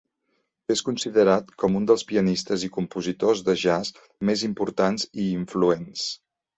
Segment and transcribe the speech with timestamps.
[0.75, 3.95] És considerat com un dels pianistes i compositors de jazz
[4.33, 6.13] més importants i influents.